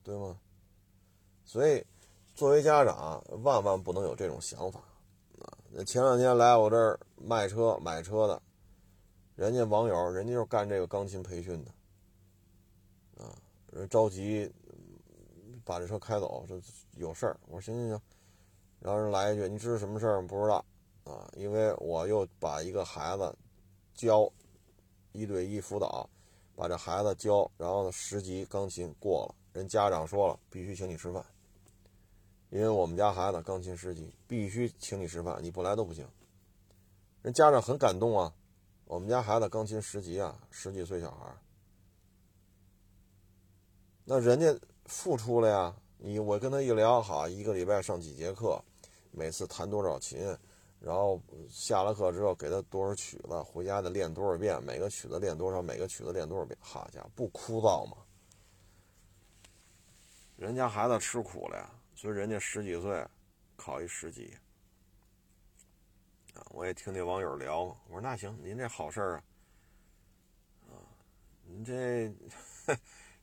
[0.04, 0.38] 对吗？
[1.46, 1.86] 所以。
[2.36, 4.80] 作为家长，万万不能有这种想法
[5.39, 5.54] 啊！
[5.69, 8.41] 那前两天来我这儿卖车、买车的，
[9.36, 13.38] 人家网友，人家就是干这个钢琴培训的，啊，
[13.72, 14.52] 人着急
[15.63, 16.60] 把这车开走，这
[16.96, 17.39] 有事儿。
[17.46, 18.02] 我说行行行，
[18.80, 20.65] 然后人来一句：“你知道什么事儿吗？”不知道
[21.04, 23.32] 啊，因为我又把一个孩子
[23.93, 24.28] 教
[25.12, 26.10] 一对一辅导，
[26.56, 31.24] 把这孩子教，然后呢十级钢琴过了，人家长说了，必须请你吃饭。
[32.54, 36.08] 因为我们家孩子钢琴十级，必须请你吃饭，你不来都不行。
[37.24, 38.32] 人家长很感动啊，
[38.86, 41.36] 我们家孩子钢琴十级啊，十几岁小孩
[44.06, 45.76] 那人家付出了呀。
[45.98, 48.63] 你我跟他一聊，好，一个礼拜上几节课，
[49.10, 50.20] 每次弹多少琴，
[50.80, 57.98] 然后下了课之后给他多少曲子，回家得练多少遍，每个曲子练多少，每个曲子练多少遍，好家伙，不枯燥吗？
[60.36, 61.68] 人家孩子吃苦了呀。
[62.04, 63.08] 所以人家十几岁，
[63.56, 64.36] 考一十级，
[66.34, 69.24] 啊，我也听那网友聊，我说那行，您这好事儿啊，
[70.68, 70.76] 啊，
[71.46, 72.13] 您这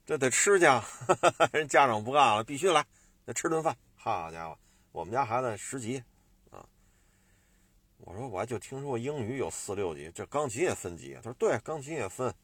[0.06, 0.64] 这得吃去，
[1.52, 2.82] 人家长不干了，必须来，
[3.26, 3.76] 得吃顿饭。
[3.96, 4.58] 好家伙，
[4.92, 6.02] 我们家孩子十级，
[6.48, 6.66] 啊，
[7.98, 12.34] 我说我还就听说过英语有四六级，这钢琴也分级他说对，钢琴也分。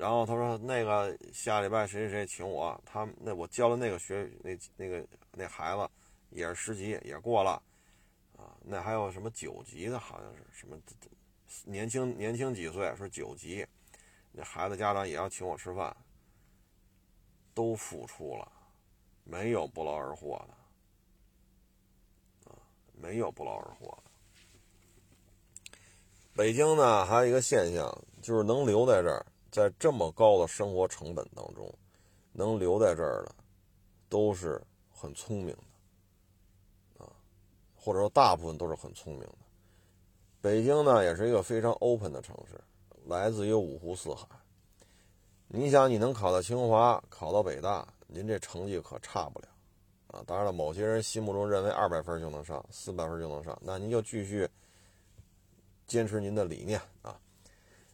[0.00, 5.06] 然后他说那个下礼拜谁谁谁请我，他那我教的那个学那那个。
[5.32, 5.88] 那孩子
[6.30, 7.62] 也是十级，也过了，
[8.36, 10.76] 啊，那还有什么九级的，好像是什么
[11.64, 13.64] 年轻年轻几岁说九级，
[14.32, 15.96] 那孩子家长也要请我吃饭，
[17.54, 18.50] 都付出了，
[19.22, 20.54] 没有不劳而获的，
[22.50, 22.58] 啊，
[22.92, 24.10] 没有不劳而获的。
[26.34, 31.72] 北京呢，还有一个现象，就是能留在这儿，在这么高的生活成本当中，
[32.32, 33.34] 能留在这儿的，
[34.08, 34.60] 都是。
[34.92, 35.56] 很聪明
[36.98, 37.10] 的，啊，
[37.74, 39.38] 或者说大部分都是很聪明的。
[40.42, 42.60] 北京呢，也是一个非常 open 的城市，
[43.06, 44.26] 来自于五湖四海。
[45.48, 49.48] 你想，你能考到清华，考到北大，您这成绩可差不了，
[50.08, 50.22] 啊。
[50.26, 54.46] 当然了，某些人心目中认为二百分就能上，四百分就能上，那您就继续
[55.86, 57.18] 坚持您的理念啊。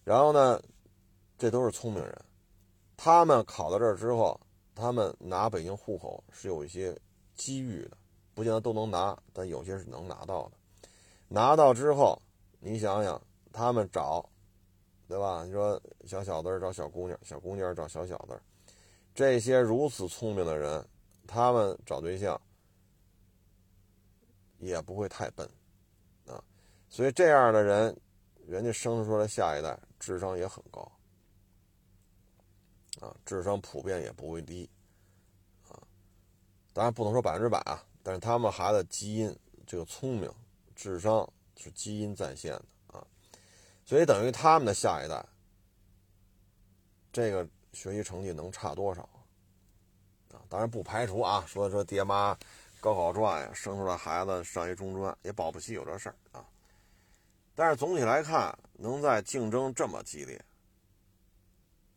[0.02, 0.60] 然后呢，
[1.38, 2.24] 这都是聪明人，
[2.96, 4.40] 他们考到这儿之后。
[4.78, 6.94] 他们拿北京户口是有一些
[7.34, 7.96] 机遇的，
[8.34, 10.52] 不见得都能拿，但有些是能拿到的。
[11.28, 12.20] 拿到之后，
[12.60, 13.18] 你想想，
[13.54, 14.28] 他们找，
[15.08, 15.46] 对吧？
[15.46, 18.38] 你说小小子找小姑娘，小姑娘找小小子，
[19.14, 20.86] 这些如此聪明的人，
[21.26, 22.38] 他们找对象
[24.58, 25.48] 也不会太笨
[26.26, 26.36] 啊。
[26.90, 27.98] 所以这样的人，
[28.46, 30.86] 人家生出来下一代智商也很高。
[33.00, 34.68] 啊，智商普遍也不会低，
[35.68, 35.76] 啊
[36.72, 40.32] 当然不能说百分之百啊，但是他们孩子基因这个聪明、
[40.74, 43.06] 智商是基因在线的啊，
[43.84, 45.24] 所以等于他们的下一代，
[47.12, 49.02] 这个学习成绩能差多少
[50.32, 50.40] 啊？
[50.48, 52.36] 当然不排除啊，说说爹妈
[52.80, 56.46] 高考状元生出来孩子上一中专，也保不齐有这事儿啊。
[57.54, 60.40] 但是总体来看，能在竞争这么激烈。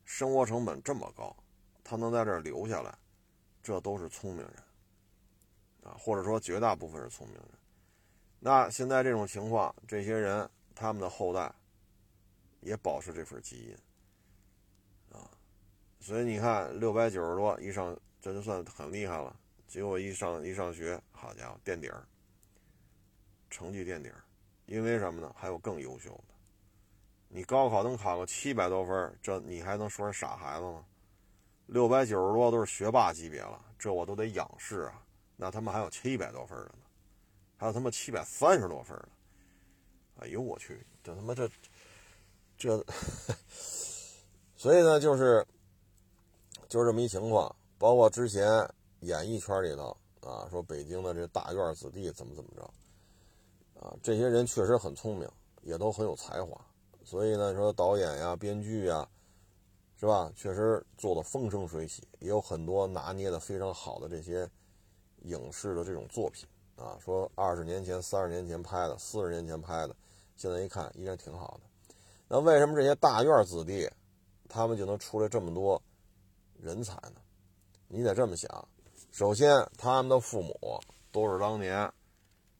[0.10, 1.34] 生活成本这么高，
[1.84, 2.98] 他能在这儿留下来，
[3.62, 4.54] 这都是聪明人
[5.84, 7.46] 啊，或者说绝大部分是聪明人。
[8.40, 11.54] 那现在这种情况，这些人他们的后代
[12.60, 15.30] 也保持这份基因啊，
[16.00, 19.40] 所以你看，六百九十多一上，这就算很厉害了。
[19.68, 22.04] 结果一上一上学，好家伙，垫底儿，
[23.52, 24.24] 成绩垫底儿，
[24.66, 25.32] 因为什么呢？
[25.38, 26.34] 还有更优秀的。
[27.32, 30.84] 你高考能考个七百多分，这你还能说是傻孩子吗？
[31.68, 35.04] 六百九十多都是学霸级别了，这我都得仰视啊。
[35.38, 36.80] 那他妈还有七百多分的呢，
[37.56, 39.10] 还有他妈七百三十多分的。
[40.22, 41.48] 哎呦我去，这他妈这
[42.58, 42.84] 这，
[44.58, 45.46] 所以呢，就是
[46.68, 47.56] 就是这么一情况。
[47.78, 48.68] 包括之前
[49.02, 52.64] 演艺圈里头啊，说北京的这大院子弟怎么怎么着
[53.80, 55.30] 啊，这些人确实很聪明，
[55.62, 56.60] 也都很有才华。
[57.10, 59.10] 所以呢，说导演呀、编剧呀，
[60.00, 60.32] 是吧？
[60.36, 64.48] 确实做的风生水起，也有很多拿捏的非常好的这些
[65.24, 67.00] 影视的这种作品啊。
[67.04, 69.96] 说二十年前、三十年前拍的、四十年前拍的，
[70.36, 71.94] 现在一看依然挺好的。
[72.28, 73.90] 那为什么这些大院子弟，
[74.48, 75.82] 他们就能出来这么多
[76.62, 77.16] 人才呢？
[77.88, 78.68] 你得这么想：
[79.12, 80.80] 首先，他们的父母
[81.12, 81.92] 都是当年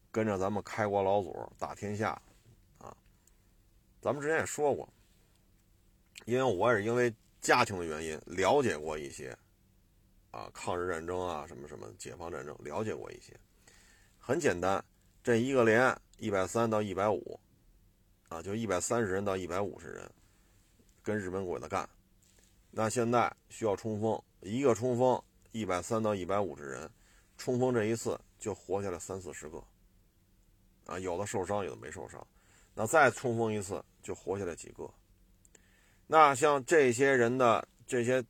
[0.10, 2.20] 跟着咱们开国老祖打天下。
[4.02, 4.88] 咱们之前也说过，
[6.26, 9.38] 因为我也是因为家庭的原因了解过一些，
[10.32, 13.38] 啊，抗日战争啊，什么什么解放战争了解过一些。
[14.18, 14.84] 很简单，
[15.22, 17.40] 这一个连一百三到一百五，
[18.30, 20.10] 啊，就一百三十人到一百五十人，
[21.04, 21.90] 跟日本鬼子干。
[22.72, 26.90] 那现在需要冲锋，一个冲锋一百三到一百五十人，
[27.38, 29.62] 冲锋这一次就活下来三四十个，
[30.86, 32.26] 啊，有的受伤，有的没受伤。
[32.80, 34.90] 那再冲锋一次，就活下来几个。
[36.08, 38.24] 那像这些人的这些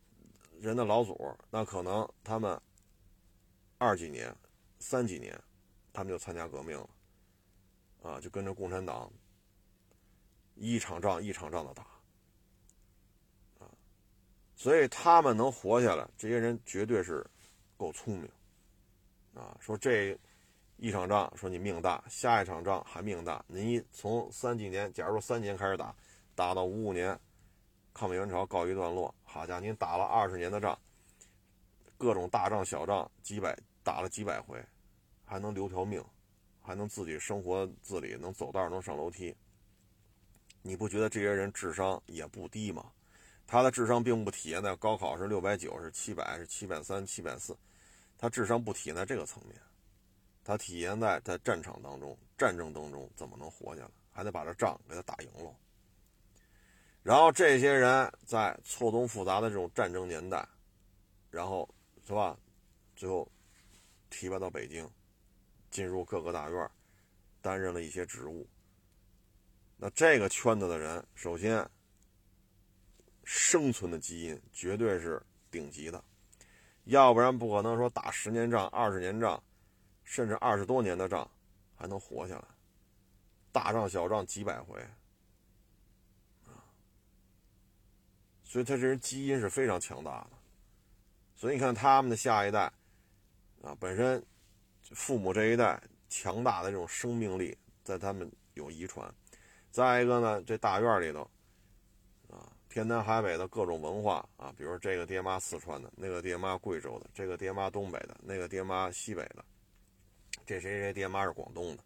[0.60, 1.16] 人的老祖，
[1.52, 2.60] 那可能他们
[3.78, 4.36] 二几年、
[4.80, 5.40] 三几年，
[5.94, 6.90] 他们就参加革命了，
[8.02, 9.14] 啊，就跟着共产党
[10.56, 11.84] 一场仗一场仗的打，
[13.60, 13.70] 啊，
[14.56, 17.24] 所以他们能活下来，这些人绝对是
[17.78, 18.28] 够聪明，
[19.36, 20.18] 啊，说这。
[20.82, 23.44] 一场仗，说你命大；下一场仗还命大。
[23.48, 25.94] 你从三几年，假如三年开始打，
[26.36, 27.20] 打到五五年，
[27.94, 29.14] 抗美援朝告一段落。
[29.26, 30.80] 好家伙，您打了二十年的仗，
[31.98, 34.58] 各种大仗小仗几百，打了几百回，
[35.26, 36.02] 还能留条命，
[36.62, 39.36] 还能自己生活自理，能走道，能上楼梯。
[40.62, 42.90] 你不觉得这些人智商也不低吗？
[43.46, 47.58] 他的智商并不体现在高考是六百九，是七百，是七百三、七百四，
[48.18, 49.60] 他智商不体现在这个层面。
[50.50, 53.92] 他体现在在战场当中，战争当中怎么能活下来？
[54.12, 55.56] 还得把这仗给他打赢了。
[57.04, 60.44] 然后这些人在错综复杂的这种战争年代，
[61.30, 61.70] 然后
[62.04, 62.36] 是吧？
[62.96, 63.32] 最后
[64.10, 64.90] 提拔到北京，
[65.70, 66.68] 进入各个大院，
[67.44, 68.50] 担任了一些职务。
[69.78, 71.64] 那这个圈子的人，首先
[73.24, 76.04] 生存的基因绝对是顶级的，
[76.86, 79.40] 要不然不可能说打十年仗、二十年仗。
[80.10, 81.30] 甚至二十多年的仗
[81.76, 82.46] 还能活下来，
[83.52, 84.82] 大仗小仗几百回
[86.48, 86.66] 啊！
[88.44, 90.30] 所以他这人基因是非常强大的。
[91.36, 92.62] 所以你看他们的下一代
[93.62, 94.26] 啊，本身
[94.82, 99.14] 父母这一代强大的这种生命力在他们有遗传。
[99.70, 101.22] 再一个呢，这大院里头
[102.32, 109.46] 啊，天南海北的各种文化啊，比如这个爹妈四川的，那个爹妈贵州的，这个爹妈东北的，那个爹妈西北的。
[110.50, 111.84] 这谁谁爹妈是广东的，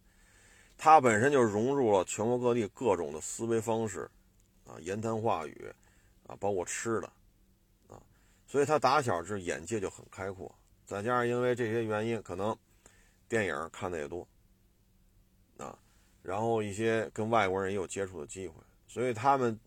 [0.77, 4.09] 他本身就融入了全国各地各种的思维方式，
[4.65, 5.69] 啊，言谈话语，
[6.25, 7.07] 啊，包括吃的，
[7.89, 8.01] 啊，
[8.47, 10.49] 所以他打小是眼界就很开阔。
[10.85, 12.57] 再加上因为这些原因，可能
[13.27, 14.25] 电影看的也多，
[15.57, 15.77] 啊，
[16.21, 18.55] 然后一些跟外国人也有接触的机会，
[18.87, 19.59] 所以他们，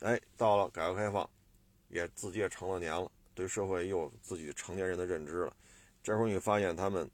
[0.00, 1.30] 哎，到了改革开放，
[1.88, 5.56] 也自己也成了年了，对社会也有自己成年人的认知了。
[6.02, 7.08] 这会儿你发现他们。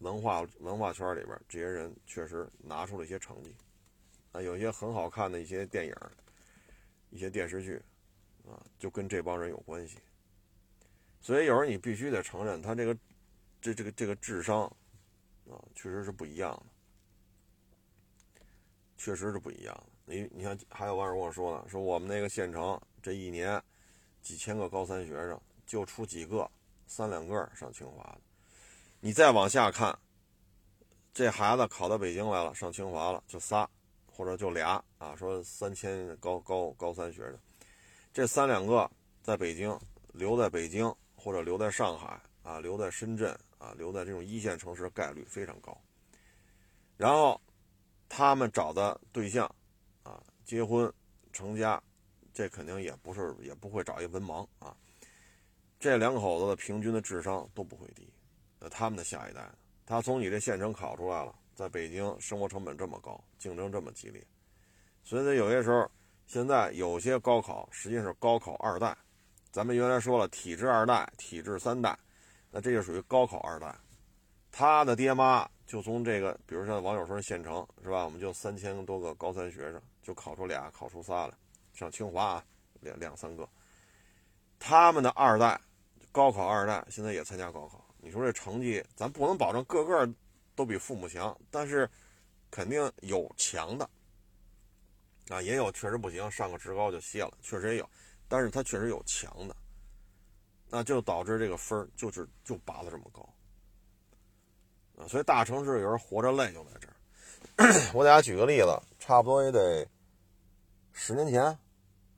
[0.00, 3.54] 文化文化圈里边，这些人确实拿出了一些成绩，
[4.32, 5.94] 啊，有一些很好看的一些电影、
[7.10, 7.80] 一些电视剧，
[8.46, 9.98] 啊，就跟这帮人有关系。
[11.20, 12.96] 所以有时候你必须得承认，他这个
[13.60, 14.64] 这这个这个智商
[15.50, 16.66] 啊，确实是不一样的，
[18.96, 20.14] 确实是不一样的。
[20.14, 23.62] 你你看，还有网友跟我说呢，说我们那个县城这一年
[24.22, 26.50] 几千个高三学生，就出几个
[26.86, 28.20] 三两个上清华的。
[29.02, 29.98] 你再往下看，
[31.14, 33.66] 这孩子考到北京来了，上清华了，就仨
[34.06, 35.16] 或者就俩啊。
[35.16, 37.38] 说三千高高高三学生，
[38.12, 38.90] 这三两个
[39.22, 39.74] 在北京
[40.12, 45.74] 留在北京，或者留在上海啊，留在深圳啊，留在这种一线城市概率非常高。
[46.98, 47.40] 然后
[48.06, 49.46] 他们找的对象
[50.02, 50.22] 啊。
[50.44, 50.92] 结婚
[51.32, 51.80] 成家，
[52.34, 54.76] 这肯定也不是，也不会找一文盲啊。
[55.78, 58.06] 这两口子的平均的智商都不会低。
[58.60, 59.50] 那他们的下一代，
[59.84, 64.22] 他从你这县城考出来了，在北京生活成本这么高，竞争这么激烈，
[65.02, 65.90] 所以呢，有些时候，
[66.26, 68.96] 现在有些高考实际上是高考二代。
[69.50, 71.98] 咱们原来说了，体制二代、体制三代，
[72.50, 73.74] 那这就属于高考二代。
[74.52, 78.04] 他的爹妈就从这个，比如像网友说的县城是吧？
[78.04, 79.82] 我们就三千多个高三学生。
[80.02, 81.34] 就考出俩，考出仨来，
[81.74, 82.44] 上清华啊，
[82.80, 83.46] 两两三个。
[84.58, 85.60] 他们的二代，
[86.10, 87.84] 高考二代现在也参加高考。
[88.02, 90.08] 你说这成绩，咱不能保证个个
[90.54, 91.88] 都比父母强，但是
[92.50, 93.88] 肯定有强的
[95.28, 97.88] 啊，也有确实不行，上个职高就歇了，确实也有。
[98.28, 99.54] 但是他确实有强的，
[100.68, 103.28] 那就导致这个分就是就拔的这么高
[104.96, 105.06] 啊。
[105.06, 106.94] 所以大城市有人活着累就在这儿。
[107.92, 109.86] 我给大家举个例子，差不多也得
[110.92, 111.58] 十年前，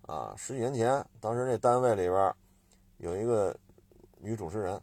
[0.03, 2.35] 啊，十几年前，当时那单位里边
[2.99, 3.57] 有一个
[4.19, 4.81] 女主持人，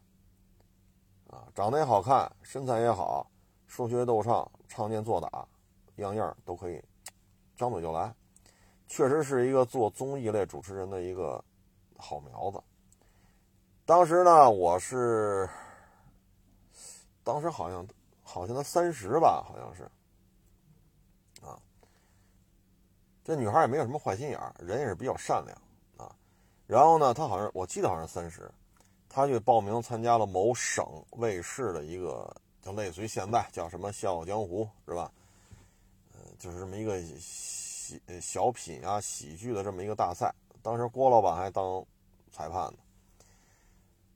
[1.29, 3.29] 啊，长得也好看，身材也好，
[3.67, 5.47] 说学逗唱，唱念做打，
[5.95, 6.83] 样样都可以，
[7.55, 8.13] 张嘴就来，
[8.87, 11.43] 确实是一个做综艺类主持人的一个
[11.97, 12.61] 好苗子。
[13.85, 15.49] 当时呢，我是，
[17.23, 17.87] 当时好像
[18.23, 19.83] 好像他三十吧，好像是。
[21.45, 21.57] 啊
[23.23, 25.55] 这女孩也没有什么坏心眼，人也是比较善良
[25.97, 26.15] 啊。
[26.65, 28.51] 然后呢，她好像我记得好像三十，
[29.09, 35.11] 他就报名参加了某省卫视的一个，就类似于现在叫什么《笑傲江湖》是吧？
[36.13, 40.33] 呃，就是这么一个喜小品啊喜剧的这么一个大赛。
[40.61, 41.83] 当时郭老板还当
[42.31, 42.77] 裁判呢。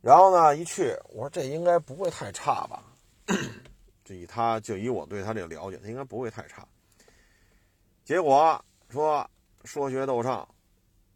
[0.02, 2.84] 然后呢，一去我说这应该不会太差吧？
[4.06, 6.68] 这以他就以我对他这个了解，他应该不会太差。
[8.06, 8.64] 结果。
[8.90, 9.28] 说
[9.64, 10.48] 说学逗唱，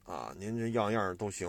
[0.03, 1.47] 啊，您这样样都行，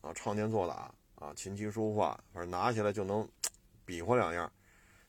[0.00, 3.28] 啊，唱念做打，啊，琴棋书画，反正拿起来就能
[3.84, 4.50] 比划两样，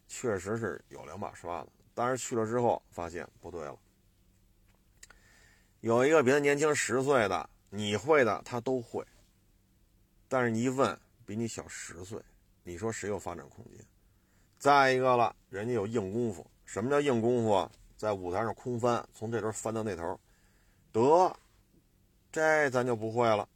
[0.07, 1.69] 确实是有两把刷子。
[1.93, 3.77] 但是去了之后发现不对了，
[5.81, 9.05] 有一个比他年轻十岁的，你会的他都会，
[10.27, 12.21] 但是你一问比你小十岁，
[12.63, 13.83] 你说谁有发展空间？
[14.59, 17.71] 再一个了，人家有硬功夫，什么叫硬功夫啊？
[17.97, 20.19] 在舞台上空翻，从这头翻到那头。
[20.91, 21.35] 得，
[22.31, 23.49] 这咱就不会了。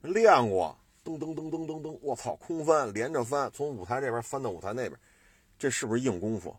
[0.00, 4.92] 练过，噔噔噔噔噔噔，我操，空翻连着翻，从舞台这边翻到舞台那边，
[5.56, 6.50] 这是不是硬功夫？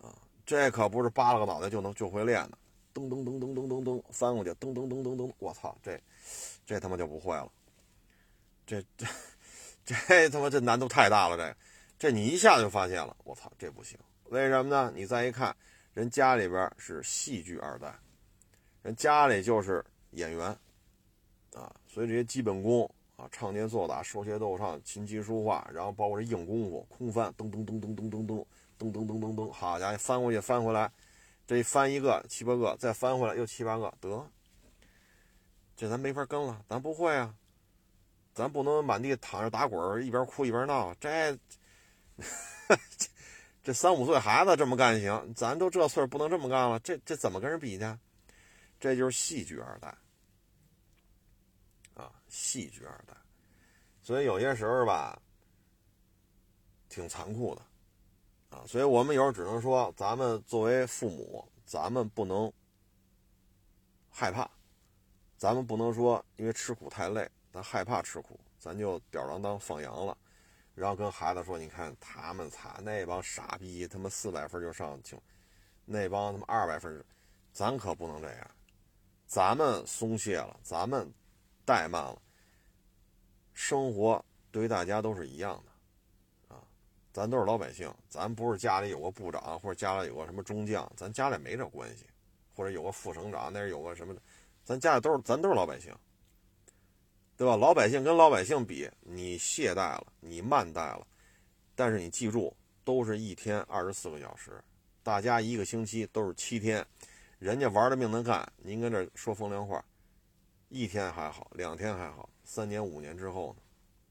[0.00, 0.14] 啊，
[0.46, 2.56] 这可不是扒拉个脑袋就能就会练的。
[2.94, 6.00] 噔噔噔噔噔噔噔，翻过去，噔噔噔噔噔，我操，这
[6.64, 7.50] 这他妈就不会了。
[8.64, 9.06] 这这
[9.84, 11.56] 这他妈这难度太大了，这
[11.98, 13.98] 这你一下就发现了，我操，这不行。
[14.26, 14.92] 为什么呢？
[14.94, 15.56] 你再一看。
[15.94, 17.92] 人家里边是戏剧二代，
[18.82, 20.46] 人家里就是演员，
[21.52, 28.44] 啊，所以这些基本功啊，唱念做打、说学逗唱、琴棋书画，然后包括这硬功夫，空翻，噔噔噔噔噔噔噔
[28.78, 30.88] 噔噔噔噔噔，好家伙，翻过去翻回来，
[31.44, 34.24] 这翻一个七八个，再翻回来又七八个，得，
[35.76, 37.34] 这咱没法跟了，咱不会啊，
[38.32, 41.36] 咱不能满地躺着打滚，一边哭一边闹，这。
[43.64, 46.78] 这三五岁孩子这么干行，咱都这岁不能这么干了。
[46.78, 47.84] 这这怎么跟人比去？
[48.78, 49.92] 这就是戏剧二代，
[52.28, 53.14] 戏剧二代。
[54.02, 55.20] 所以有些时候吧，
[56.88, 57.62] 挺残酷的
[58.56, 58.64] 啊。
[58.66, 62.52] 所以我们有时候只能说，咱们作为父母，咱们不能
[64.10, 64.50] 害怕，
[65.36, 70.16] 咱们不能说因为吃苦太累，咱害怕吃苦，咱就吊儿郎当放羊了。
[70.74, 75.20] 然后跟孩子说：“你看他们惨，那帮傻逼，他妈四百分就上清，
[75.84, 77.04] 那帮他妈二百分，
[77.52, 78.50] 咱可不能这样。
[79.26, 81.12] 咱们松懈了，咱们
[81.68, 82.16] 怠慢了。
[83.52, 86.62] 生活对于大家都是一样的，啊，
[87.12, 92.06] 咱都是老百姓，咱不是家里有个部长或者家里有个什么中将，咱家里没这关系，
[92.54, 94.22] 或者有个副省长，那是有个什么的，
[94.64, 95.94] 咱家里都是咱都是老百姓。
[97.36, 97.54] 对吧？
[97.54, 101.06] 老百姓跟老百姓比，你懈怠了，你慢怠了，
[101.76, 102.52] 但是你记住，
[102.82, 104.60] 都是一天二十四个小时，
[105.04, 106.84] 大家一个星期都是七天，
[107.38, 109.84] 人家玩了命的干，您跟这说风凉话，
[110.68, 113.62] 一天还好，两天还好，三年五年之后呢，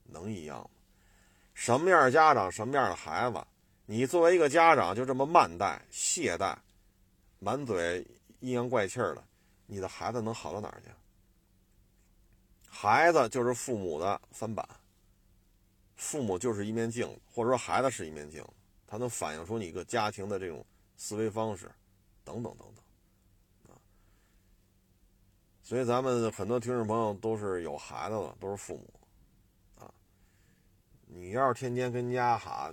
[0.04, 0.70] 能一样吗？
[1.54, 3.46] 什么样的家长，什么样的孩子，
[3.86, 6.56] 你作为一个家长就这么慢待、懈怠，
[7.38, 8.04] 满嘴
[8.40, 9.24] 阴阳怪气的，
[9.66, 10.90] 你的孩子能好到哪儿去？
[12.68, 14.68] 孩子就是父母的翻版，
[15.96, 18.50] 父母就是一面镜子，或者说孩子是一面镜子，
[18.86, 20.64] 它能反映出你一个家庭的这种
[20.96, 21.70] 思维方式，
[22.24, 22.84] 等等等等，
[25.68, 29.92] 所以咱们很多听众朋友都是有孩子的，都是父母，啊，
[31.04, 32.72] 你要是天天跟家哈，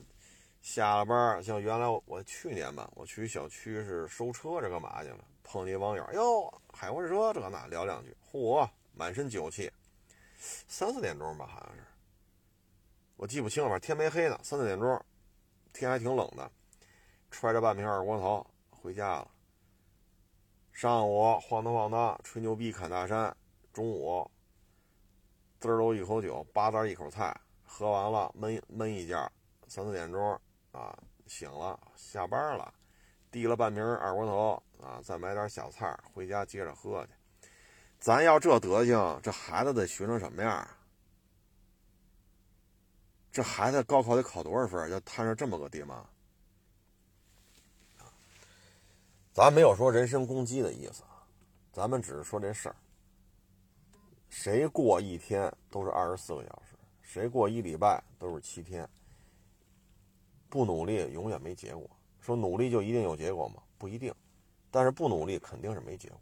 [0.62, 9.70] 下了班像原来我去年吧，我去小区是收车这干嘛去了，碰见网友，哟，海货车这那聊两句，嚯，满身酒气。
[10.70, 11.84] 三四点钟吧，好像是，
[13.18, 14.39] 我记不清了，反正天没黑呢。
[14.41, 15.06] 三四点钟，
[15.74, 16.50] 天还挺冷的，
[17.30, 19.28] 揣着半瓶二锅头回家了。
[20.76, 23.34] 上午晃荡晃荡，吹牛逼侃大山。
[23.71, 24.30] 中午，
[25.57, 29.32] 滋儿喽一口酒，八字一口菜，喝完了闷闷一觉。
[29.69, 30.38] 三四点钟
[30.73, 30.93] 啊，
[31.28, 32.73] 醒了，下班了，
[33.32, 37.13] 递了半瓶二锅头啊，再买点小菜，回家接着喝去。
[37.97, 40.67] 咱要这德行，这孩子得学成什么样？
[43.32, 44.91] 这孩子高考得考多少分？
[44.91, 46.05] 要摊上这么个爹妈？
[49.36, 51.04] 咱没有说人身攻击的意思，
[51.74, 52.76] 咱们只是说这事儿。
[54.30, 58.88] 谁过一天都是二十四个小时，谁过一礼拜都是七天。
[60.48, 61.86] 不努力永远没结果。
[62.22, 63.62] 说努力就一定有结果吗？
[63.78, 64.16] 不一定。
[64.72, 66.20] 但是不努力肯定是没结果。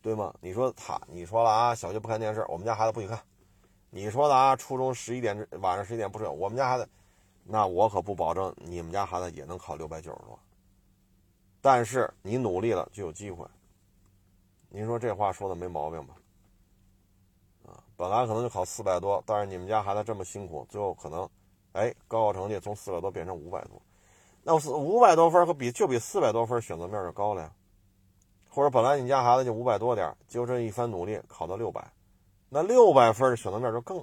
[0.00, 0.32] 对吗？
[0.40, 3.20] 你说他，你说了啊，小学不看电视，我们家孩子不许看。
[3.90, 6.88] 你说的啊，初中十一点晚上十一点不睡，我们家孩子，
[7.42, 10.38] 那我可不保证你们家孩子也能考六百九十多。
[11.66, 13.44] 但是你努力了就有机会。
[14.68, 16.14] 您说这话说的没毛病吧？
[17.66, 21.28] 啊，本来可能就考四百多，但是你们家孩子这么辛苦，最后可能，
[21.72, 23.82] 哎，高考成绩从四百多变成五百多，
[24.44, 27.52] 那五百多分和比就比四百多分选择面就高了呀。
[28.48, 31.84] 或者本来你家孩子就五百多点就这一番努力考到六百，
[32.48, 33.98] 那六百分的选择面就更，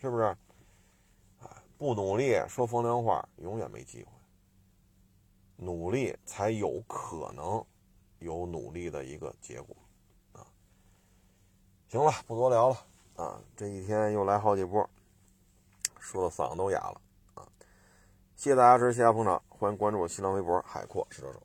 [0.00, 0.22] 是不是？
[0.22, 4.08] 啊不努力说风凉话，永远没机会。
[5.62, 7.64] 努力才有可能
[8.18, 9.76] 有努力的一个结果
[10.32, 10.44] 啊！
[11.88, 12.76] 行了，不多聊了
[13.14, 13.40] 啊！
[13.56, 14.88] 这一天又来好几波，
[16.00, 17.00] 说的嗓子都哑了
[17.34, 17.46] 啊！
[18.34, 21.40] 谢谢大家支持，谢谢捧场，欢迎关注我新浪微博海阔是车手。